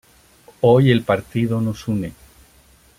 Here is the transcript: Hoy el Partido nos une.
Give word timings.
Hoy 0.61 0.89
el 0.89 1.03
Partido 1.03 1.61
nos 1.61 1.87
une. 1.87 2.11